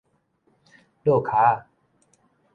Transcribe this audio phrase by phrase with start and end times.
[1.03, 1.67] 躼跤仔